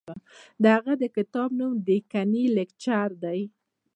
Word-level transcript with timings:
د 0.61 0.63
هغه 0.75 0.93
د 1.01 1.03
کتاب 1.15 1.49
نوم 1.59 1.73
دکني 1.87 2.43
کلچر 2.55 3.09
دی. 3.23 3.39